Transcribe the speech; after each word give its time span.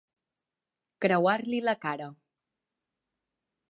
Creuar-li 1.05 1.61
la 1.69 1.77
cara. 1.87 2.11